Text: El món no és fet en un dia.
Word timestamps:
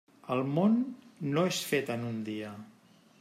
El 0.35 0.39
món 0.53 0.77
no 1.35 1.45
és 1.51 1.61
fet 1.73 1.95
en 1.97 2.09
un 2.09 2.19
dia. 2.31 2.55